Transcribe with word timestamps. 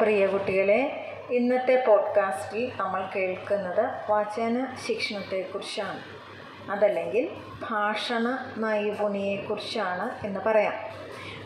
പ്രിയ 0.00 0.26
കുട്ടികളെ 0.26 1.06
ഇന്നത്തെ 1.30 1.84
പോഡ്കാസ്റ്റിൽ 1.86 2.72
നമ്മൾ 2.76 3.08
കേൾക്കുന്നത് 3.16 3.90
വചന 4.10 4.66
ശിക്ഷണത്തെക്കുറിച്ചാണ്. 4.86 6.00
അതല്ലെങ്കിൽ 6.70 7.28
ഭാഷണ 7.70 8.52
നൈപുണിയെക്കുറിച്ചാണ് 8.56 10.26
എന്ന് 10.26 10.40
പറയാം. 10.40 10.72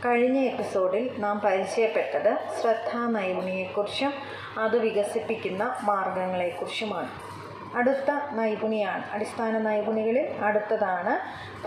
കഴിഞ്ഞ 0.04 0.38
എപ്പിസോഡിൽ 0.38 1.10
നാം 1.18 1.40
പരിചയപ്പെട്ടത് 1.40 2.36
ശ്രദ്ധാ 2.60 3.06
നൈപുണിയെക്കുറിച്ചും 3.06 4.12
അത് 4.58 4.78
വികസിപ്പിക്കുന്ന 4.78 5.76
മാർഗങ്ങളെക്കുറിച്ചുമാണ് 5.82 7.31
അടുത്ത 7.74 8.10
നൈപുണിയാണ്. 8.32 9.04
അടിസ്ഥാന 9.12 9.58
നൈപുണികളിൽ 9.58 10.26
അടുത്തതാണ് 10.44 11.14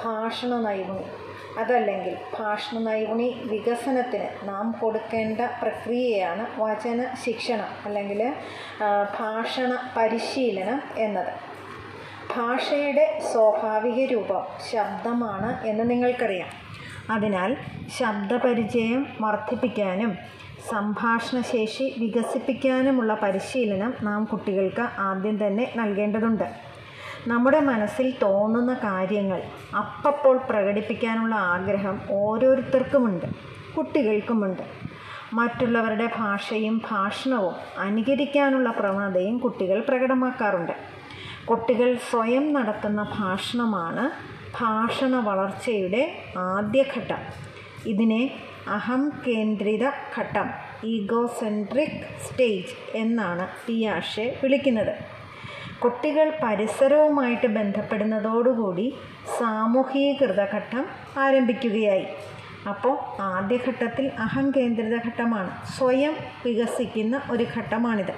ഭാഷണ 0.03 0.47
നൈപുണി 0.47 1.05
അതല്ലെങ്കിൽ 1.59 2.15
ഭാഷണ 2.39 2.77
നൈപുണി 2.79 3.41
വികസനത്തിന് 3.45 4.49
നാം 4.49 4.75
കൊടുക്കേണ്ട 4.81 5.41
പ്രക്രിയയാണ് 5.61 6.47
വചന 6.59 7.07
ശിക്ഷണം 7.25 7.71
അല്ലെങ്കിൽ 7.85 8.33
ഭാഷണ 9.19 9.77
പരിശീലനം 9.97 10.81
എന്നത്. 10.97 11.33
ഭാഷയുടെ 12.35 13.19
സ്വാഭാവിക 13.33 14.05
രൂപം 14.05 14.45
ശബ്ദമാണ് 14.71 15.67
എന്ന് 15.67 15.89
നിങ്ങൾക്കറിയാം. 15.89 16.49
അതിനാൽ 17.11 17.57
ശബ്ദപരിചയം 17.97 19.01
വർദ്ധിപ്പിക്കാനും 19.21 20.17
സംഭാഷണശേഷി 20.69 21.95
വികസിപ്പിക്കാനുമുള്ള 21.97 23.13
പരിശീലനം 23.23 23.93
നാം 24.01 24.23
കുട്ടികൾക്ക് 24.25 24.85
ആദ്യം 24.99 25.47
തന്നെ 25.47 25.73
നൽകേണ്ടതുണ്ട്. 25.75 26.47
നമ്മുടെ 27.27 27.59
മനസ്സിൽ 27.59 28.13
തോന്നുന്ന 28.21 28.73
കാര്യങ്ങൾ 28.73 29.41
അപ്പപ്പോൾ 29.77 30.37
പ്രകടിപ്പിക്കാനുള്ള 30.37 31.35
ആഗ്രഹം 31.35 32.01
ഓരോരുത്തർക്കുമുണ്ട് 32.11 33.25
കുട്ടികൾക്കുമുണ്ട്. 33.77 34.63
മറ്റുള്ളവരുടെ 35.33 36.09
ഭാഷയും 36.17 36.81
ഭാഷണവും 36.91 37.55
അനുകരിക്കാനുള്ള 37.77 38.69
പ്രവണതയും 38.71 39.37
കുട്ടികൾ 39.37 39.79
പ്രകടമാക്കാറുണ്ട്. 39.79 40.71
കുട്ടികൾ 41.49 41.97
സ്വയം 42.11 42.53
നടത്തുന്ന 42.53 43.01
ഭാഷണമാണ് 43.19 44.11
ഭാഷണ 44.59 45.15
വളർച്ചയുടെ 45.15 46.03
ആദ്യഘട്ടം. 46.37 47.21
ഇതിനെ 47.85 48.21
അഹം 48.67 49.11
കേന്ദ്രിത 49.27 49.87
ഘട്ടം 50.19 50.47
ഈഗോസെൻട്രിക് 50.83 51.99
സ്റ്റേജ് 52.25 52.97
എന്നാണ് 52.97 53.47
പിയാഷെ 53.67 54.37
വിളിക്കുന്നത്. 54.43 54.93
കുട്ടികൾ 55.83 56.31
പരിസരവുമായിട്ട് 56.43 57.47
ബന്ധപ്പെടുന്നതോടുകൂടി 57.47 58.95
സാമൂഹീകൃത 59.39 60.41
ഘട്ടം 60.53 60.85
ആരംഭിക്കുകയായി. 61.17 62.05
അപ്പോൾ 62.67 63.21
ആദ്യഘട്ടത്തിൽ 63.21 64.11
അഹംകേന്ദ്രിത 64.19 64.95
ഘട്ടമാണ്. 65.07 65.51
സ്വയം 65.77 66.13
വികസിക്കുന്ന 66.45 67.21
ഒരു 67.31 67.45
ഘട്ടമാണിത്. 67.57 68.13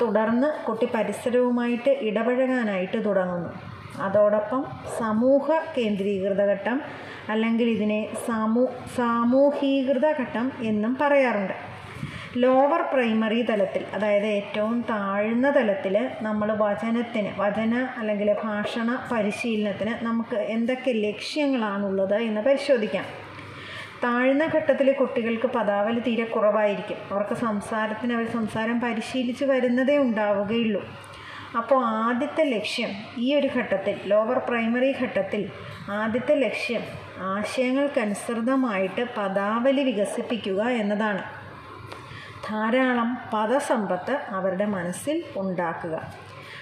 തുടർന്ന് 0.00 0.64
കുട്ടി 0.66 0.86
പരിസരവുമായിട്ട് 0.94 1.90
ഇടപഴകാനായിട്ട് 1.90 3.04
തുടങ്ങുന്നു. 3.04 3.77
അതോടൊപ്പം 3.96 4.66
സമൂഹ 4.98 5.50
കേന്ദ്രീകൃത 5.78 6.44
ഘട്ടം 6.44 6.82
അല്ലെങ്കിൽ 7.28 7.68
ഇതിനെ 7.68 8.08
സാമൂ 8.26 8.66
സാമൂഹീകൃത 8.96 10.06
ഘട്ടം 10.10 10.52
എന്നും 10.62 10.98
പറയാറുണ്ട്. 11.00 11.52
ലോവർ 12.36 12.82
പ്രൈമറി 12.82 13.42
തലത്തിൽ 13.42 13.84
അതായത് 13.94 14.26
ഏറ്റവും 14.26 14.84
താഴ്ന്ന 14.90 15.50
തലത്തിൽ 15.50 16.10
നമ്മൾ 16.22 16.52
വചനത്തിന് 16.52 17.30
വചന 17.36 17.88
അല്ലെങ്കിൽ 17.96 18.36
ഭാഷണ 18.44 19.08
പരിശീലനത്തിന് 19.12 20.04
നമുക്ക് 20.04 20.36
എന്തൊക്കെ 20.36 20.90
ലക്ഷ്യങ്ങളാണുള്ളത് 20.90 22.14
എന്ന് 22.14 22.40
പരിശോധിക്കാം. 22.40 23.04
താഴ്ന്ന 24.04 24.44
ഘട്ടത്തിൽ 24.54 24.92
കുട്ടികൾക്ക് 24.92 25.46
പദാവലി 25.46 26.00
തീരെ 26.00 26.24
കുറവായിരിക്കും. 26.24 26.96
അവർക്ക് 27.10 27.34
സംസാരത്തിന് 27.34 28.12
അവർ 28.12 28.26
സംസാരം 28.26 28.80
പരിശീലിച്ച് 28.80 29.44
വരുന്നതേ 29.44 29.98
ഉണ്ടാവുകയുള്ളൂ. 29.98 30.82
അപ്പോൾ 31.56 31.84
ആദ്യത്തെ 31.84 32.44
ലക്ഷ്യം 32.44 32.90
ഈ 33.18 33.34
ഒരു 33.34 33.48
ഘട്ടത്തിൽ 33.58 34.00
ലോവർ 34.06 34.38
പ്രൈമറി 34.38 34.94
ഘട്ടത്തിൽ 35.02 35.50
ആദ്യത്തെ 35.90 36.34
ലക്ഷ്യം 36.34 36.82
ആശയങ്ങൾക്കനുസൃതമായിട്ട് 37.20 39.04
പദാവലി 39.16 39.80
വികസിപ്പിക്കുക 39.80 40.62
എന്നതാണ്. 40.62 41.22
ധാരാളം 42.48 43.16
പദസമ്പത്ത് 43.34 44.10
അവരുടെ 44.10 44.64
മനസ്സിൽ 44.64 45.24
ഉണ്ടാക്കുക. 45.36 46.12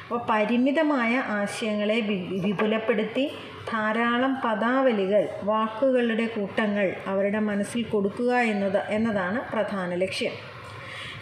അപ്പോൾ 0.02 0.20
പരിമിതമായ 0.30 1.16
ആശയങ്ങളെ 1.16 2.00
വിപുലപ്പെടുത്തി 2.44 3.38
ധാരാളം 3.72 4.34
പദാവലികൾ 4.44 5.28
വാക്കുകളുടെ 5.42 6.26
കൂട്ടങ്ങൾ 6.26 6.94
അവരുടെ 7.06 7.38
മനസ്സിൽ 7.38 7.82
കൊടുക്കുക 7.82 8.34
എന്നത് 8.34 8.90
എന്നതാണ് 8.90 9.52
പ്രധാന 9.52 9.94
ലക്ഷ്യം. 9.94 10.32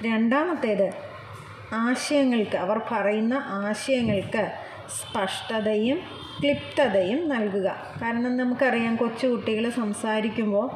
രണ്ടാമത്തേത് 0.02 1.13
ആശയങ്ങൾക്ക് 1.74 2.56
അവർ 2.56 2.80
പറയുന്ന 2.92 3.34
ആശയങ്ങൾക്ക് 3.46 4.52
സ്പഷ്ടതയും 4.88 6.00
ക്ലിപ്തതയും 6.40 7.28
നൽകുക. 7.28 7.92
കാരണം 8.02 8.36
നമുക്കറിയാം 8.36 8.96
കൊച്ചു 8.96 9.26
കുട്ടികൾ 9.26 9.70
സംസാരിക്കുമ്പോൾ 9.70 10.70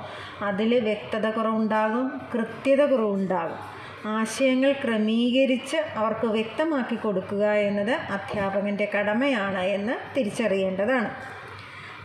അതിൽ 0.44 0.80
വ്യക്തത 0.80 1.30
കുറവുണ്ടാകും 1.30 2.20
കൃത്യത 2.34 2.84
കുറവുണ്ടാകും. 2.84 3.78
ആശയങ്ങൾ 4.06 4.72
ക്രമീകരിച്ച് 4.72 5.76
അവർക്ക് 5.76 6.26
വ്യക്തമാക്കി 6.26 6.94
കൊടുക്കുക 6.94 7.44
എന്നത് 7.46 7.90
അധ്യാപകന്റെ 7.90 8.88
കടമയാണ് 8.98 9.58
എന്ന് 9.58 9.92
തിരിച്ചറിയേണ്ടതാണ്. 10.16 11.10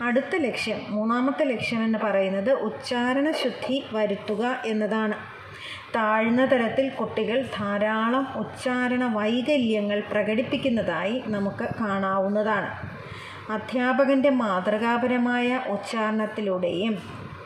അടുത്ത 0.04 0.36
ലക്ഷ്യം 0.36 0.80
മൂന്നാമത്തെ 0.90 1.44
ലക്ഷ്യം 1.44 1.84
എന്ന് 1.84 2.00
പറയുന്നത് 2.04 2.52
ഉച്ചാരണ 2.52 3.32
ശുദ്ധി 3.32 3.86
വരുത്തുക 3.94 4.64
എന്നതാണ്. 4.66 5.33
താഴ്ന്ന 5.96 6.46
തരത്തിൽ 6.46 6.90
കുട്ടികൾ 6.90 7.46
ധാരാളം 7.60 8.38
ഉച്ചാരണ 8.38 9.04
വൈകല്യങ്ങൾ 9.04 10.04
പ്രകടിപ്പിക്കുന്നതായി 10.12 11.24
നമുക്ക് 11.28 11.68
കാണാവുന്നതാണ്. 11.82 12.70
അധ്യാപകന്റെ 13.52 14.30
മാതൃകാപരമായ 14.30 15.62
ഉച്ചാരണത്തിലൂടെയും 15.70 16.98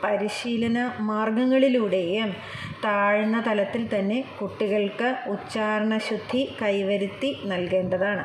പരിശീലന 0.04 0.92
മാർഗങ്ങളിലൂടെയും 0.98 2.36
താഴ്ന്ന 2.84 3.44
തലത്തിൽ 3.46 3.88
തന്നെ 3.94 4.24
കുട്ടികൾക്ക് 4.40 5.16
ഉച്ചാരണ 5.26 5.98
ശുദ്ധി 5.98 6.56
കൈവരുത്തി 6.62 7.38
നൽകേണ്ടതാണ്. 7.44 8.24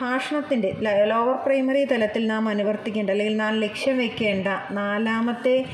ഭാഷണത്തിന്റെ 0.00 0.70
ലോവർ 1.04 1.36
പ്രൈമറി 1.36 1.84
തലത്തിൽ 1.84 2.26
നാം 2.26 2.48
അനുവർത്തിക്കേണ്ട 2.48 3.10
അല്ലെങ്കിൽ 3.10 3.36
നാം 3.36 3.54
ലക്ഷ്യം 3.54 3.98
വയ്ക്കേണ്ട 3.98 4.48
നാലാമത്തെ 4.70 5.64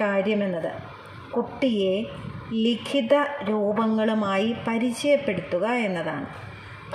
കാര്യമെന്നത് 0.00 0.89
കുട്ടിയെ 1.34 2.04
ലിഖിത 2.52 3.14
രൂപങ്ങളുമായി 3.50 4.56
പരിചയപ്പെടുത്തുക 4.68 5.66
എന്നതാണ്. 5.66 6.26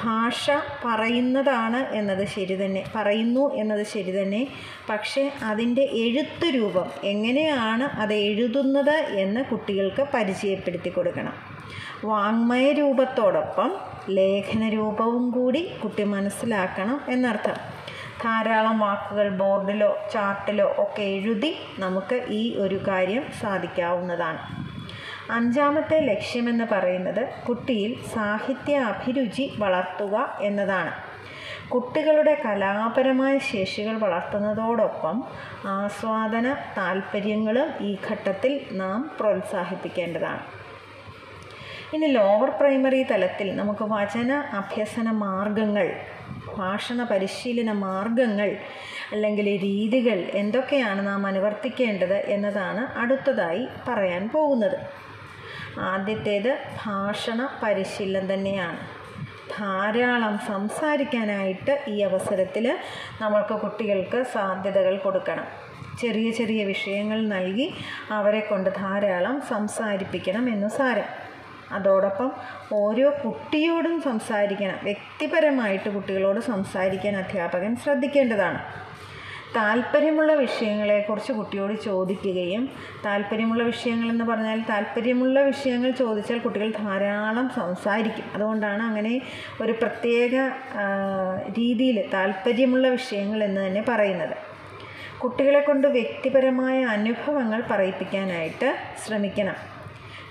ഭാഷ 0.04 0.52
പറയുന്നതാണ് 0.86 1.96
എന്നത് 1.96 2.28
ശരി 2.28 2.66
തന്നെ 2.66 2.84
പറയുന്നു 2.96 3.56
എന്നത് 3.56 3.86
ശരി 3.86 4.24
തന്നെ. 4.24 4.48
പക്ഷേ 4.90 5.32
അതിന്റെ 5.44 5.82
എഴുത്ത് 5.82 6.56
രൂപം 6.56 6.86
എങ്ങനെയാണ് 7.04 7.84
അത് 7.84 8.14
എഴുതുന്നത് 8.14 8.96
എന്ന് 8.96 9.46
കുട്ടികൾക്ക് 9.46 10.08
പരിചയപ്പെടുത്തി 10.14 10.90
കൊടുക്കണം. 10.90 11.34
വാങ്മയ 12.06 12.72
രൂപത്തോടൊപ്പം 12.72 13.76
ലേഖന 14.10 14.70
രൂപവും 14.70 15.32
കൂടി 15.32 15.72
കുട്ടി 15.84 16.04
മനസ്സിലാക്കണം 16.04 17.02
എന്നർത്ഥം. 17.10 17.75
ധാരാളം 18.24 18.80
വാക്കുകൾ 18.80 19.30
ബോർഡിലോ 19.30 19.98
ചാർട്ടിലോ 20.14 20.76
ഒക്കെ 20.78 21.02
എഴുതി 21.02 21.58
നമുക്ക് 21.80 22.26
ഈ 22.30 22.56
ഒരു 22.56 22.80
കാര്യം 22.88 23.32
സാധിക്കാവുന്നതാണ്. 23.42 24.40
അഞ്ചാമത്തെ 25.32 26.00
ലക്ഷ്യമെന്ന് 26.00 26.64
പറയുന്നത് 26.72 27.30
കുട്ടിയിൽ 27.48 28.04
സാഹിത്യ 28.16 28.78
അഭിരുചി 28.78 29.54
വളർത്തുക 29.58 30.38
എന്നതാണ്. 30.42 30.92
കുട്ടികളുടെ 31.70 32.42
കലാപരമായ 32.46 33.38
ശേഷികൾ 33.38 33.98
വളർത്തുന്നതോടൊപ്പം 33.98 35.24
ആസ്വാദന 35.66 36.54
താല്പര്യങ്ങളും 36.78 37.70
ഈ 37.82 37.98
ഘട്ടത്തിൽ 38.12 38.66
നാം 38.72 39.12
പ്രോത്സാഹിപ്പിക്കേണ്ടതാണ്. 39.20 40.44
ഇനി 41.96 42.08
ലോവർ 42.08 42.50
പ്രൈമറി 42.50 43.04
തലത്തിൽ 43.04 43.56
നമുക്ക് 43.56 43.84
വചന 43.84 44.32
അഭ്യസന 44.54 45.12
മാർഗങ്ങൾ 45.12 45.88
ഭാഷണ 46.54 47.04
പരിശീലന 47.04 47.72
മാർഗങ്ങൾ 47.72 48.58
അല്ലെങ്കിൽ 49.12 49.46
രീതികൾ 49.46 50.20
എന്തൊക്കെയാണ് 50.34 51.08
നാം 51.08 51.28
അനുവർത്തിക്കേണ്ടത് 51.28 52.14
എന്നതാണ് 52.14 53.00
അടുത്തതായി 53.00 53.68
പറയാൻ 53.88 54.30
പോകുന്നത്. 54.30 54.80
ആദ്യത്തേത് 55.80 56.58
ഭാഷണ 56.86 57.50
പരിശീലനം 57.64 58.34
തന്നെയാണ്. 58.34 58.78
ധാരാളം 59.60 60.38
സംസാരിക്കാനായിട്ട് 60.38 61.84
ഈ 61.88 62.02
അവസരത്തിൽ 62.02 62.78
നമ്മൾക്ക് 63.22 63.54
കുട്ടികൾക്ക് 63.54 64.24
സാധ്യതകൾ 64.24 64.98
കൊടുക്കണം. 64.98 65.46
ചെറിയ 66.00 66.32
ചെറിയ 66.32 66.66
വിഷയങ്ങൾ 66.66 67.28
നൽകി 67.28 67.74
അവരെ 68.12 68.40
കൊണ്ട് 68.40 68.70
ധാരാളം 68.76 69.42
സംസാരിപ്പിക്കണം 69.42 70.50
എന്ന് 70.50 70.70
സാരം. 70.70 71.35
അതോടൊപ്പം 71.72 72.32
ഓരോ 72.74 73.14
കുട്ടിയോടും 73.26 74.02
സംസാരിക്കണം. 74.02 74.76
വ്യക്തിപരമായിട്ട് 74.84 75.90
കുട്ടികളോട് 75.90 76.40
സംസാരിക്കാൻ 76.40 77.18
അധ്യാപകൻ 77.18 77.76
ശ്രദ്ധിക്കേണ്ടതാണ്. 77.76 78.86
താല്പര്യമുള്ള 79.56 80.34
വിഷയങ്ങളെക്കുറിച്ച് 80.34 81.34
കുട്ടിയോട് 81.34 81.74
ചോദിക്കുകയും 81.74 82.70
താല്പര്യമുള്ള 83.06 83.64
വിഷയങ്ങളെന്ന് 83.64 84.26
പറഞ്ഞാൽ 84.26 84.62
താല്പര്യമുള്ള 84.70 85.42
വിഷയങ്ങൾ 85.42 85.92
ചോദിച്ചാൽ 85.92 86.40
കുട്ടികൾ 86.40 86.72
ധാരാളം 86.72 87.50
സംസാരിക്കും. 87.50 88.26
അതുകൊണ്ടാണ് 88.34 88.84
അങ്ങനെ 88.84 89.22
ഒരു 89.62 89.72
പ്രത്യേക 89.72 90.36
രീതിയിൽ 91.50 92.10
താല്പര്യമുള്ള 92.14 92.88
വിഷയങ്ങൾ 92.88 93.44
എന്ന് 93.44 93.68
തന്നെ 93.68 93.84
പറയുന്നത്. 93.88 94.38
കുട്ടികളെ 95.18 95.60
കൊണ്ട് 95.60 95.88
വ്യക്തിപരമായ 95.88 96.84
അനുഭവങ്ങൾ 96.84 97.64
പറയിപ്പിക്കാനായിട്ട് 97.72 98.76
ശ്രമിക്കണം. 99.06 99.75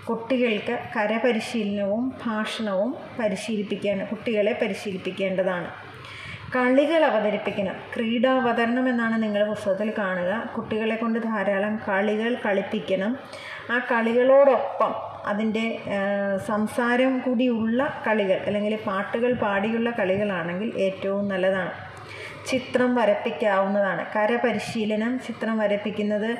കുട്ടികൾക്ക് 0.08 0.78
കരപരിശീലനവും 0.96 2.14
ഭാഷണവും 2.24 2.96
പരിശീലിപ്പിക്കാൻ 3.18 4.04
കുട്ടികളെ 4.04 4.58
പരിശീലിപ്പിക്കേണ്ടതാണ്. 4.62 5.70
കളികൾ 6.56 7.04
അവതരിപ്പിക്കണം. 7.04 7.76
ക്രീഡാവതരണം 7.96 8.88
എന്നാണ് 8.88 9.22
നിങ്ങളുടെ 9.22 9.48
പുസ്തകത്തിൽ 9.50 9.92
കാണുക. 9.98 10.50
കുട്ടികളെ 10.56 10.96
കൊണ്ട് 10.96 11.18
ധാരാളം 11.18 11.80
കളികൾ 11.88 12.36
കളിപ്പിക്കണം. 12.44 13.18
ആ 13.70 13.78
കളികളോടൊപ്പം 13.92 14.94
അതിന്റെ 15.26 15.78
സംസാരം 16.46 17.18
കൂടിയുള്ള 17.18 18.02
കളികൾ 18.06 18.38
അല്ലെങ്കിൽ 18.46 18.78
പാട്ടുകൾ 18.86 19.32
പാടിയുള്ള 19.32 19.90
കളികളാണെങ്കിൽ 19.90 20.72
ഏറ്റവും 20.78 21.28
നല്ലതാണ്. 21.28 21.93
ചിത്രം 22.46 22.94
വരപ്പിക്കാവുന്നതാണ്. 22.94 24.06
കരപരിശീലനം 24.16 25.18
ചിത്രം 25.26 25.58
വരപ്പിക്കുന്നത് 25.58 26.30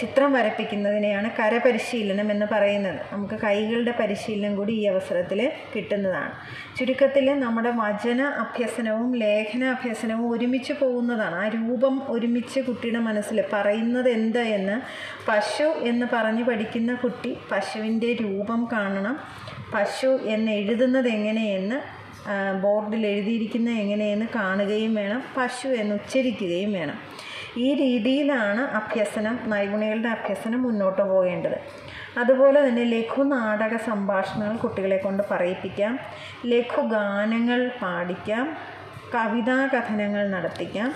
ചിത്രം 0.00 0.32
വരപ്പിക്കുന്നതിനെയാണ് 0.32 1.30
കരപരിശീലനം 1.38 2.30
എന്ന് 2.30 2.46
പറയുന്നത്. 2.52 3.00
നമുക്ക് 3.12 3.34
കൈകളുടെ 3.34 3.94
പരിശീലനം 4.00 4.56
കൂടി 4.56 4.72
ഈ 4.72 4.84
അവസരത്തിൽ 4.84 5.52
കിട്ടുന്നതാണ്. 5.76 6.32
ചുരുക്കത്തിൽ 6.78 7.40
നമ്മുടെ 7.40 7.72
വചന 7.76 8.22
അഭ്യസനവും 8.22 9.16
ലേഖന 9.16 9.64
അഭ്യസനവും 9.64 10.30
ഒരുമിച്ച് 10.30 10.72
പോകുന്നതാണ്. 10.72 11.36
ആ 11.36 11.48
രൂപം 11.48 12.02
ഒരുമിച്ച് 12.08 12.60
കുട്ടിയുടെ 12.60 12.98
മനസ്സിൽ 12.98 13.44
പറയുന്നത് 13.52 14.08
എന്ത് 14.08 14.38
എന്ന് 14.38 14.80
പശു 15.30 15.64
എന്ന് 15.64 16.06
പറഞ്ഞ് 16.12 16.44
പഠിക്കുന്ന 16.44 16.94
കുട്ടി 16.94 17.38
പശുവിന്റെ 17.52 18.16
രൂപം 18.20 18.68
കാണണം. 18.72 19.20
പശു 19.74 20.20
എന്ന് 20.24 20.52
എഴുതുന്നത് 20.52 21.08
എങ്ങനെയെന്ന് 21.08 21.97
ബോർഡിൽ 22.62 23.06
എഴുതിയിരിക്കുന്നത് 23.06 23.74
എങ്ങനെയെന്ന് 23.74 24.26
കാണുകയും 24.34 24.94
വേണം 24.94 25.22
പശു 25.36 25.68
എന്ന് 25.68 25.94
ഉച്ചരിക്കുകയും 25.94 26.72
വേണം. 26.72 26.98
ഈ 27.58 27.68
രീതിയിലാണ് 27.74 28.62
അഭ്യസനം 28.80 29.36
നൈപുണികളുടെ 29.46 30.08
അഭ്യസനം 30.08 30.60
മുന്നോട്ട് 30.62 31.02
പോകേണ്ടത്. 31.02 31.58
അതുപോലെ 32.18 32.68
തന്നെ 32.68 32.84
ലഘു 32.84 33.22
നാടക 33.22 33.74
സംഭാഷണങ്ങൾ 33.76 34.56
കുട്ടികളെ 34.56 34.96
കൊണ്ട് 34.96 35.22
പറയിപ്പിക്കാം 35.30 35.98
ലഘു 36.46 36.82
ഗാനങ്ങൾ 36.94 37.60
പാടിക്കാം 37.82 38.56
കവിതാ 39.14 39.58
കഥനങ്ങൾ 39.74 40.22
നടത്തിക്കാം 40.28 40.88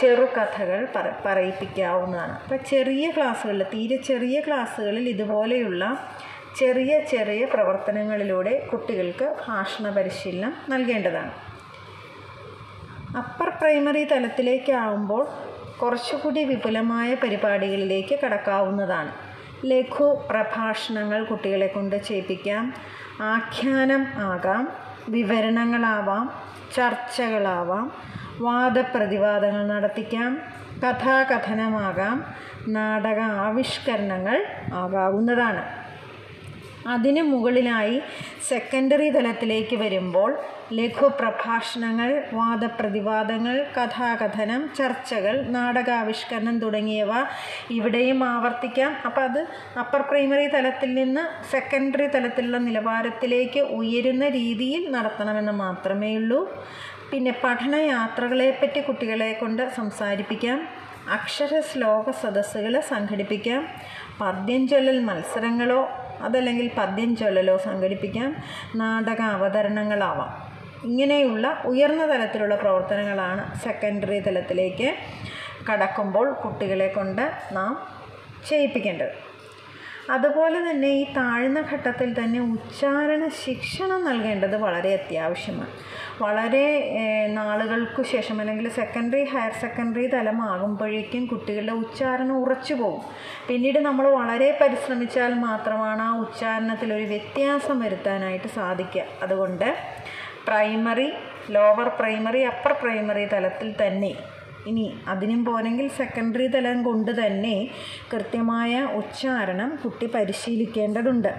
ചെറുകഥകൾ 0.00 0.80
പറ 0.96 1.06
പറയിപ്പിക്കാവുന്നതാണ്. 1.24 2.34
അപ്പം 2.42 2.58
ചെറിയ 2.70 3.04
ക്ലാസ്സുകളിൽ 3.10 3.62
തീരെ 3.74 3.96
ചെറിയ 3.96 4.40
ക്ലാസ്സുകളിൽ 4.40 5.08
ഇതുപോലെയുള്ള 5.08 5.84
ചെറിയ 6.58 6.92
ചെറിയ 7.10 7.44
പ്രവർത്തനങ്ങളിലൂടെ 7.44 8.68
കുട്ടികൾക്ക് 8.72 9.26
ഭാഷണ 9.46 9.90
പരിശീലനം 9.90 10.52
നൽകേണ്ടതാണ്. 10.68 11.32
അപ്പർ 13.18 13.48
പ്രൈമറി 13.48 14.04
തലത്തിലേക്കാവുമ്പോൾ 14.04 15.28
കുറച്ചുകൂടി 15.82 16.44
വിപുലമായ 16.44 17.14
പരിപാടികളിലേക്ക് 17.14 18.18
കടക്കാവുന്നതാണ്. 18.24 19.12
ലഘു 19.64 20.26
പ്രഭാഷണങ്ങൾ 20.30 21.24
കുട്ടികളെ 21.24 21.66
കൊണ്ട് 21.66 21.96
ചെയ്യിപ്പിക്കാം. 21.96 22.74
ആഖ്യാനം 23.20 24.06
ആകാം 24.16 24.64
വിവരണങ്ങളാവാം 25.08 26.24
ചർച്ചകളാവാം 26.76 27.92
വാദപ്രതിവാദങ്ങൾ 28.40 29.62
നടത്തിക്കാം 29.66 30.32
കഥാകഥനമാകാം 30.82 32.16
നാടക 32.68 33.20
ആവിഷ്കരണങ്ങൾ 33.20 34.46
ആകാവുന്നതാണ്. 34.72 35.87
അതിനു 36.88 37.22
മുകളിലായി 37.22 38.02
സെക്കൻഡറി 38.48 39.10
തലത്തിലേക്ക് 39.10 39.76
വരുമ്പോൾ 39.76 40.38
ലഘു 40.72 41.06
പ്രഭാഷണങ്ങൾ 41.20 42.22
വാദപ്രതിവാദങ്ങൾ 42.32 43.66
കഥാകഥനം 43.76 44.70
ചർച്ചകൾ 44.78 45.42
നാടകാവിഷ്കരണം 45.48 46.58
തുടങ്ങിയവ 46.58 47.12
ഇവിടെയും 47.70 48.24
ആവർത്തിക്കാം. 48.24 48.96
അപ്പം 49.06 49.24
അത് 49.24 49.46
അപ്പർ 49.78 50.00
പ്രൈമറി 50.00 50.46
തലത്തിൽ 50.46 50.94
നിന്ന് 50.94 51.50
സെക്കൻഡറി 51.50 52.06
തലത്തിലുള്ള 52.06 52.58
നിലവാരത്തിലേക്ക് 52.58 53.60
ഉയരുന്ന 53.60 54.28
രീതിയിൽ 54.28 54.90
നടത്തണമെന്ന് 54.90 55.52
മാത്രമേ 55.52 56.16
ഉള്ളൂ. 56.16 56.64
പിന്നെ 57.12 57.34
പഠനയാത്രകളെപ്പറ്റി 57.44 58.80
കുട്ടികളെ 58.80 59.32
കൊണ്ട് 59.32 59.62
സംസാരിപ്പിക്കാം. 59.76 60.68
അക്ഷര 61.10 61.60
ശ്ലോക 61.60 62.10
സദസ്സുകൾ 62.10 62.80
സംഘടിപ്പിക്കാം. 62.80 63.68
പദ്യം 64.20 64.68
ചൊല്ലൽ 64.68 64.98
മത്സരങ്ങളോ 65.04 65.80
അതല്ലെങ്കിൽ 66.20 66.70
പദ്യം 66.78 67.16
ചൊല്ലലോ 67.16 67.56
സംഘടിപ്പിക്കാം. 67.56 68.36
നാടക 68.74 69.20
അവതരണങ്ങളാവാം. 69.20 70.48
ഇങ്ങനെയുള്ള 70.84 71.62
ഉയർന്ന 71.64 72.06
തലത്തിലുള്ള 72.06 72.54
പ്രവർത്തനങ്ങളാണ് 72.54 73.58
സെക്കൻഡറി 73.58 74.20
തലത്തിലേക്ക് 74.20 74.94
കടക്കുമ്പോൾ 75.72 76.32
കുട്ടികളെ 76.32 76.88
കൊണ്ട് 76.88 77.32
നാം 77.52 77.86
ചെയ്യിപ്പിക്കേണ്ടത്. 78.48 79.27
അതുപോലെ 80.10 80.70
തന്നെ 80.70 80.88
ഈ 80.88 81.04
താഴ്ന്ന 81.16 81.60
ഘട്ടത്തിൽ 81.72 82.24
തന്നെ 82.24 82.40
ഉച്ചാരണ 82.40 83.28
ശിക്ഷണം 83.28 84.04
നൽകേണ്ടത് 84.04 84.56
വളരെ 84.56 84.92
അത്യാവശ്യമാണ്. 84.92 85.72
വളരെ 86.22 86.66
നാളുകൾക്ക് 87.28 88.02
ശേഷം 88.02 88.40
അല്ലെങ്കിൽ 88.40 88.68
സെക്കൻഡറി 88.68 89.24
ഹയർ 89.24 89.52
സെക്കൻഡറി 89.60 90.06
തലമാകുമ്പോഴേക്കും 90.06 91.26
കുട്ടികളുടെ 91.26 91.72
ഉച്ചാരണം 91.72 92.36
ഉറച്ചു 92.38 92.74
പോകും. 92.74 93.02
പിന്നീട് 93.48 93.78
നമ്മൾ 93.78 94.08
വളരെ 94.10 94.58
പരിശ്രമിച്ചാൽ 94.60 95.34
മാത്രമാണ് 95.34 96.02
ആ 96.02 96.16
ഉച്ചാരണത്തിൽ 96.18 96.92
ഒരു 96.92 97.02
വ്യത്യാസം 97.02 97.80
വരുത്താനായിട്ട് 97.80 98.48
സാധിക്കുക. 98.48 99.04
അതുകൊണ്ട് 99.22 99.68
primary 100.46 101.12
lower 101.50 101.88
primary 101.88 102.40
upper 102.42 102.72
primary 102.72 103.24
തലത്തിൽ 103.24 103.74
തന്നെ 103.86 104.14
ഇനി 104.66 105.00
അതിനും 105.08 105.44
പോരെങ്കിൽ 105.44 105.88
സെക്കൻഡറി 105.88 106.46
തലം 106.46 106.82
കൊണ്ട് 106.82 107.26
തന്നെ 107.26 107.70
കൃത്യമായ 108.12 108.82
ഉച്ചാരണം 108.82 109.76
കുട്ടി 109.84 110.06
പരിശീലിക്കേണ്ടതുണ്ട്. 110.06 111.32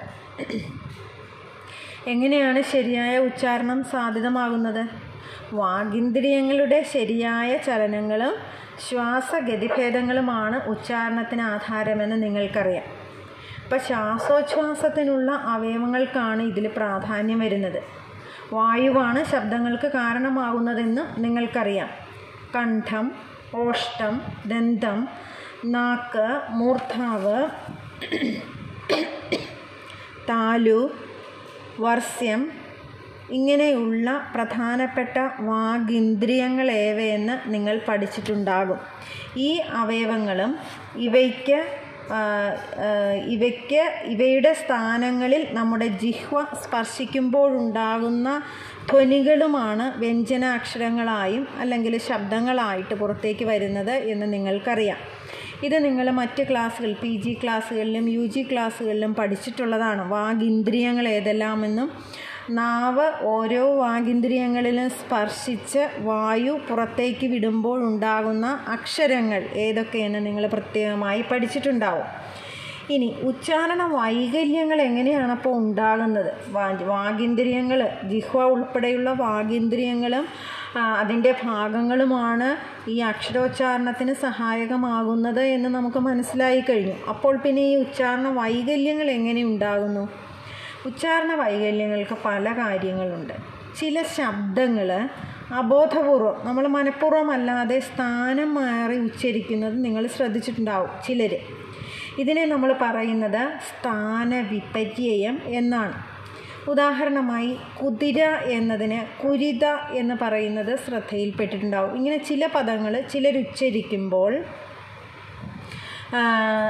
എങ്ങനെയാണ് 2.08 2.62
ശരിയായ 2.62 3.18
ഉച്ചാരണം 3.18 3.84
സാധ്യതമാകുന്നത് 3.84 4.90
വാഗിന്ദ്രിയങ്ങളുടെ 5.54 6.86
ശരിയായ 6.94 7.58
ചലനങ്ങളും 7.58 8.36
ശ്വാസഗതിഭേദങ്ങളുമാണ് 8.90 10.68
ഉച്ചാരണത്തിന് 10.68 11.42
ആധാരമെന്ന് 11.42 12.24
നിങ്ങൾക്കറിയാം. 12.24 12.84
ഇപ്പം 13.64 13.80
ശ്വാസോച്ഛ്വാസത്തിനുള്ള 13.80 15.32
അവയവങ്ങൾക്കാണ് 15.32 16.42
ഇതിൽ 16.42 16.68
പ്രാധാന്യം 16.68 17.40
വരുന്നത്. 17.40 17.84
വായുവാണ് 18.54 19.24
ശബ്ദങ്ങൾക്ക് 19.24 19.88
കാരണമാകുന്നതെന്ന് 19.88 21.24
നിങ്ങൾക്കറിയാം. 21.24 22.09
കണ്ഠം 22.56 23.12
ഓഷ്ടം 23.56 24.22
ദന്തം 24.46 25.08
നാക്ക് 25.66 26.40
മൂർധാവ് 26.50 27.50
താലു 30.30 30.92
വർസ്യം 31.80 32.52
ഇങ്ങനെയുള്ള 33.32 34.32
പ്രധാനപ്പെട്ട 34.36 35.30
വാഗിന്ദ്രിയങ്ങളേവയെന്ന് 35.40 37.54
നിങ്ങൾ 37.54 37.82
പഠിച്ചിട്ടുണ്ടാകും. 37.88 38.80
ഈ 39.38 39.62
അവയവങ്ങളും 39.74 40.58
ഇവയ്ക്ക് 40.96 41.89
ഇവയ്ക്ക് 43.28 43.84
ഇവയുടെ 44.04 44.54
സ്ഥാനങ്ങളിൽ 44.54 45.48
നമ്മുടെ 45.52 45.88
ജിഹ്വ 45.88 46.42
സ്പർശിക്കുമ്പോഴുണ്ടാകുന്ന 46.64 48.42
ധ്വനികളുമാണ് 48.92 50.00
വ്യഞ്ജനാക്ഷരങ്ങളായും 50.00 51.48
അല്ലെങ്കിൽ 51.60 51.98
ശബ്ദങ്ങളായിട്ട് 51.98 52.94
പുറത്തേക്ക് 52.94 53.46
വരുന്നത് 53.46 53.92
എന്ന് 53.92 54.34
നിങ്ങൾക്കറിയാം. 54.34 54.98
ഇത് 55.64 55.86
നിങ്ങൾ 55.86 56.10
മറ്റ് 56.10 56.44
ക്ലാസ്സുകൾ 56.50 56.92
പി 56.94 57.22
ജി 57.26 57.40
ക്ലാസ്സുകളിലും 57.44 58.10
യു 58.10 58.26
ജി 58.26 58.42
ക്ലാസ്സുകളിലും 58.52 59.16
പഠിച്ചിട്ടുള്ളതാണ്. 59.16 60.10
വാഗിന്ദ്രിയങ്ങൾ 60.10 61.08
ഏതെല്ലാമെന്നും 61.08 61.90
നാവ് 62.58 63.06
ഓരോ 63.32 63.64
വാഗിന്ദ്രിയങ്ങളിലും 63.80 64.88
സ്പർശിച്ച് 64.90 65.82
വായു 65.98 66.54
പുറത്തേക്ക് 66.68 67.28
വിടുമ്പോൾ 67.28 67.80
ഉണ്ടാകുന്ന 67.88 68.46
അക്ഷരങ്ങൾ 68.68 69.42
ഏതൊക്കെയെന്ന് 69.66 70.26
നിങ്ങൾ 70.26 70.48
പ്രത്യേകമായി 70.48 71.22
പഠിച്ചിട്ടുണ്ടാവും. 71.32 72.08
ഇനി 72.94 73.10
ഉച്ചാരണ 73.24 73.84
വൈകല്യങ്ങൾ 73.84 74.80
എങ്ങനെയാണ് 74.82 75.32
അപ്പോൾ 75.32 75.54
ഉണ്ടാകുന്നത്? 75.58 76.32
വാഗിന്ദ്രിയങ്ങൾ 76.94 77.82
ജിഹ്വ 78.12 78.46
ഉൾപ്പെടെയുള്ള 78.54 79.10
വാഗിന്ദ്രിയങ്ങളും 79.26 80.26
അതിന്റെ 81.02 81.36
ഭാഗങ്ങളുമാണ് 81.44 82.50
ഈ 82.90 82.98
അക്ഷരോച്ചാരണത്തിന് 83.12 84.14
സഹായകമാകുന്നത് 84.14 85.44
എന്ന് 85.56 85.70
നമുക്ക് 85.70 86.00
മനസ്സിലായി 86.00 86.64
കഴിഞ്ഞു. 86.70 86.96
അപ്പോൾ 87.10 87.36
പിന്നെ 87.38 87.62
ഈ 87.62 87.76
ഉച്ചാരണ 87.76 88.28
വൈകല്യങ്ങൾ 88.42 89.10
എങ്ങനെ 89.12 89.44
ഉണ്ടാകുന്നു? 89.44 90.04
ഉച്ചാരണ 90.86 91.34
വൈകല്യങ്ങൾക്ക് 91.34 92.18
പല 92.26 92.54
കാര്യങ്ങളുണ്ട്. 92.54 93.34
ചില 93.80 94.02
ശബ്ദങ്ങൾ 94.02 95.10
അബോധപൂർവം 95.54 96.42
നമ്മൾ 96.44 96.68
മനഃപൂർവമല്ലാതെ 96.68 97.80
സ്ഥാനം 97.80 98.54
മാറി 98.54 98.98
ഉച്ചരിക്കുന്നത് 98.98 99.86
നിങ്ങൾ 99.86 100.08
ശ്രദ്ധിച്ചിട്ടുണ്ടാവും 100.08 100.90
ചിലർ 101.08 101.36
ഇതിനെ 102.18 102.46
നമ്മൾ 102.46 102.76
പറയുന്നത് 102.82 103.50
സ്ഥാനവിപര്യം 103.70 105.42
എന്നാണ്. 105.46 106.04
ഉദാഹരണമായി 106.70 107.58
കുതിര 107.84 108.24
എന്നതിന് 108.26 109.28
കുരിത 109.28 109.66
എന്ന് 109.92 110.16
പറയുന്നത് 110.22 110.80
ശ്രദ്ധയിൽപ്പെട്ടിട്ടുണ്ടാവും. 110.80 111.96
ഇങ്ങനെ 111.96 112.18
ചില 112.18 112.48
പദങ്ങൾ 112.56 113.04
ചിലരുച്ചരിക്കുമ്പോൾ 113.14 114.44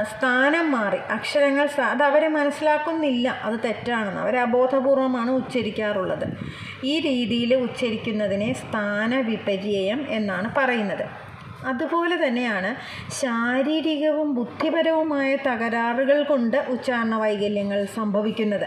സ്ഥാനം 0.02 0.72
മാറി. 0.72 0.98
അക്ഷരങ്ങൾ 1.10 1.82
അത് 1.82 2.02
അവരെ 2.02 2.28
മനസ്സിലാക്കുന്നില്ല. 2.28 3.28
അത് 3.28 3.60
തെറ്റാണെന്ന്. 3.64 4.20
അവർ 4.20 4.36
അബോധപൂർവമാണ് 4.36 5.30
ഉച്ചരിക്കാറുള്ളത്. 5.30 6.24
ഈ 6.84 7.00
രീതിയിൽ 7.00 7.54
ഉച്ചരിക്കുന്നതിനെ 7.54 8.52
സ്ഥാനവിപര്യം 8.52 10.06
എന്നാണ് 10.08 10.54
പറയുന്നത്. 10.54 11.04
അതുപോലെ 11.64 12.26
തന്നെയാണ് 12.26 12.76
ശാരീരികവും 13.12 14.34
ബുദ്ധിപരവുമായ 14.34 15.36
തകരാറുകൾ 15.36 16.22
കൊണ്ട് 16.22 16.56
ഉച്ചാരണ 16.56 17.14
വൈകല്യങ്ങൾ 17.14 17.84
സംഭവിക്കുന്നത്. 17.84 18.66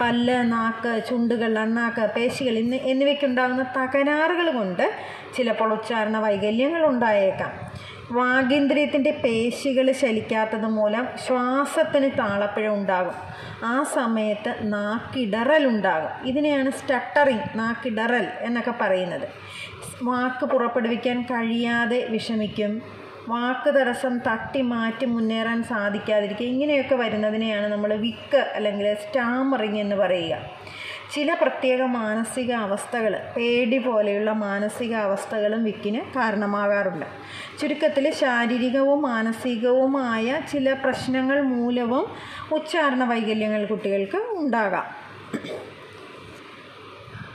പല്ല് 0.00 0.52
നാക്ക് 0.52 1.02
ചുണ്ടുകൾ 1.10 1.58
അണ്ണാക്ക് 1.58 2.10
പേശികൾ 2.16 2.52
ഇന്ന് 2.52 2.76
എന്നിവയ്ക്കുണ്ടാകുന്ന 2.76 3.62
തകരാറുകൾ 3.62 4.50
കൊണ്ട് 4.50 4.94
ചിലപ്പോൾ 5.36 5.72
ഉച്ചാരണ 5.72 6.18
വൈകല്യങ്ങൾ 6.18 6.86
ഉണ്ടായേക്കാം. 6.86 7.70
വാഗേന്ദ്രിയത്തിന്റെ 8.12 9.10
പേശികൾ 9.24 9.92
ചലിക്കാത്തത് 9.92 10.66
മൂലം 10.66 11.08
ശ്വാസത്തിന് 11.26 12.10
താളപ്പിഴ 12.18 12.68
ഉണ്ടാകും. 12.68 13.14
ആ 13.64 13.82
സമയത്ത് 13.82 14.54
നാക്കിടറലുണ്ടാകും 14.62 16.28
ഇതിനെയാണ് 16.28 16.70
സ്റ്റട്ടറിങ് 16.70 17.58
നാക്കിടറൽ 17.58 18.26
എന്നൊക്കെ 18.40 18.74
പറയുന്നത്. 18.80 19.28
വാക്ക് 20.02 20.44
പുറപ്പെടുവിക്കാൻ 20.46 21.22
കഴിയാതെ 21.22 22.06
വിഷമിക്കും. 22.10 22.99
വാക്ക് 23.30 23.70
തടസ്സം 23.74 24.14
തട്ടി 24.18 24.60
മാറ്റി 24.60 25.06
മുന്നേറാൻ 25.06 25.62
സാധിക്കാതിരിക്കുക. 25.62 26.46
ഇങ്ങനെയൊക്കെ 26.46 26.94
വരുന്നതിനെയാണ് 26.94 27.66
നമ്മൾ 27.66 27.94
വിക്ക് 27.94 28.36
അല്ലെങ്കിൽ 28.36 28.94
സ്റ്റാമറിങ് 28.94 29.78
എന്ന് 29.78 29.96
പറയുക. 29.96 30.38
ചില 31.14 31.36
പ്രത്യേക 31.40 31.82
മാനസിക 31.82 32.52
അവസ്ഥകൾ 32.52 33.12
പേടി 33.36 33.78
പോലെയുള്ള 33.78 34.32
മാനസിക 34.32 34.94
അവസ്ഥകളും 34.94 35.64
വിക്കിന് 35.64 36.00
കാരണമാകാറുണ്ട്. 36.16 37.06
ചുരുക്കത്തിൽ 37.60 38.06
ശാരീരികവും 38.12 39.02
മാനസികവുമായ 39.02 40.40
ചില 40.52 40.72
പ്രശ്നങ്ങൾ 40.72 41.40
മൂലവും 41.40 42.06
ഉച്ചാരണ 42.52 43.04
വൈകല്യങ്ങൾ 43.04 43.64
കുട്ടികൾക്ക് 43.64 44.18
ഉണ്ടാകാം. 44.38 44.86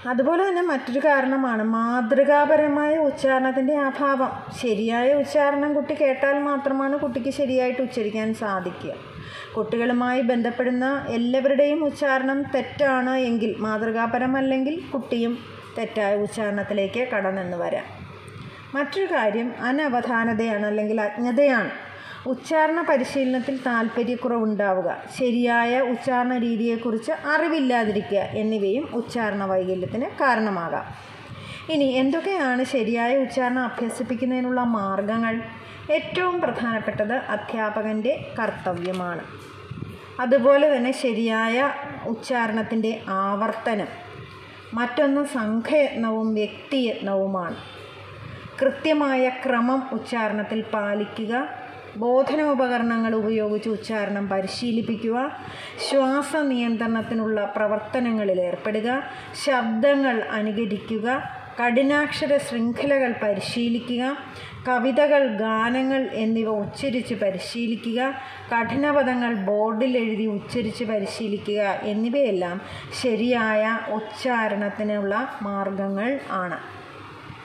അതുപോലെ 0.08 0.50
തന്നെ 0.50 0.62
മറ്റൊരു 0.62 1.00
കാരണമാണ് 1.00 1.64
മാതൃകാപരമായ 1.64 2.98
ഉച്ചാരണത്തിന്റെ 2.98 3.78
അഭാവം. 3.78 4.32
ശരിയായ 4.62 5.14
ഉച്ചാരണം 5.14 5.74
കുട്ടി 5.74 5.94
കേട്ടാൽ 5.94 6.40
മാത്രമാണ് 6.40 7.00
കുട്ടിക്ക് 7.00 7.30
ശരിയായിട്ട് 7.30 7.82
ഉച്ചരിക്കാൻ 7.82 8.34
സാധിക്കുക. 8.34 8.92
കുട്ടികളുമായി 9.58 10.22
ബന്ധപ്പെടുന്ന 10.22 11.06
എല്ലാവരുടെയും 11.10 11.86
ഉച്ചാരണം 11.86 12.44
തെറ്റാണ് 12.56 13.10
എങ്കിൽ 13.10 13.56
മാതൃകാപരമല്ലെങ്കിൽ 13.60 14.82
കുട്ടിയും 14.94 15.38
തെറ്റായ 15.78 16.16
ഉച്ചാരണത്തിലേക്ക് 16.16 17.08
കടന്നെന്ന് 17.08 17.58
വരാം. 17.58 17.84
മറ്റൊരു 18.76 19.14
കാര്യം 19.14 19.54
അനവധാനതയാണ് 19.62 20.66
അല്ലെങ്കിൽ 20.66 21.02
അജ്ഞതയാണ്. 21.02 21.85
ഉച്ചാരണ 22.28 22.86
പരിശീലനത്തിൽ 22.90 23.60
താല്പര്യക്കുറവുണ്ടാവുക. 23.66 25.04
ശരിയായ 25.20 25.82
ഉച്ചാരണ 25.82 26.38
രീതിയെക്കുറിച്ച് 26.38 27.12
അറിവില്ലാതിരിക്കുക 27.12 28.18
എന്നിവയും 28.18 28.90
ഉച്ചാരണ 28.94 29.46
വൈകല്യത്തിന് 29.46 30.06
കാരണമാകാം. 30.06 30.86
ഇനി 31.70 31.84
എന്തൊക്കെയാണ് 31.84 32.64
ശരിയായ 32.64 33.18
ഉച്ചാരണം 33.18 33.62
അഭ്യസിപ്പിക്കുന്നതിനുള്ള 33.62 34.64
മാർഗങ്ങൾ? 34.64 35.42
ഏറ്റവും 35.92 36.42
പ്രധാനപ്പെട്ടത് 36.42 37.14
അധ്യാപകന്റെ 37.14 38.32
കർത്തവ്യമാണ്. 38.40 39.24
അതുപോലെ 40.20 40.76
തന്നെ 40.76 40.92
ശരിയായ 40.92 41.74
ഉച്ചാരണത്തിന്റെ 42.08 43.02
ആവർത്തനം. 43.08 43.88
മറ്റൊന്ന് 44.74 45.26
സംഘയത്നവും 45.26 46.34
വ്യക്തിയത്നവുമാണ്. 46.34 47.56
കൃത്യമായ 48.62 49.30
ക്രമം 49.30 49.90
ഉച്ചാരണത്തിൽ 49.92 50.62
പാലിക്കുക. 50.62 51.65
ബോധനോപകരണങ്ങൾ 51.98 53.16
ഉപയോഗിച്ച് 53.16 53.70
ഉച്ചാരണം 53.70 54.28
പരിശീലിപ്പിക്കുക 54.30 55.18
ശ്വാസ 55.90 56.36
നിയന്ത്രണത്തിനുള്ള 56.36 57.46
പ്രവർത്തനങ്ങളിൽ 57.56 58.42
ഏർപ്പെടുക 58.42 58.90
ശബ്ദങ്ങൾ 59.46 60.18
അനുകരിക്കുക 60.32 61.08
കഠിനാക്ഷര 61.60 62.38
ശൃംഖലകൾ 62.38 63.12
പരിശീലിക്കുക 63.22 64.04
കവിതകൾ 64.68 65.24
ഗാനങ്ങൾ 65.38 66.02
എന്നിവ 66.14 66.50
ഉച്ചരിച്ച് 66.64 67.16
പരിശീലിക്കുക 67.16 68.00
കഠിനപദങ്ങൾ 68.52 69.34
ബോർഡിൽ 69.50 69.98
എഴുതി 69.98 70.26
ഉച്ചരിച്ച് 70.26 70.84
പരിശീലിക്കുക 70.84 71.62
എന്നിവയെല്ലാം 71.84 72.58
ശരിയായ 73.02 73.64
ഉച്ചാരണത്തിനുള്ള 73.94 75.14
മാർഗങ്ങൾ 75.42 76.20
ആണ്. 76.44 76.58